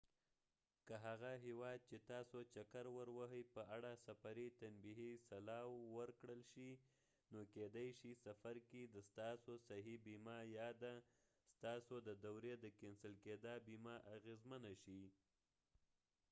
[0.87, 6.71] که هغه هېواد چې تاسو چکر وروهئ په اړه سفري تنبیهي سلاوو ورکړل شي
[7.31, 10.85] نو کېدې شي سفر کې د ستاسو صحي بیمه یا د
[11.55, 15.03] ستاسو د دورې د کېنسل کېدا بیمه اغېزمنه شي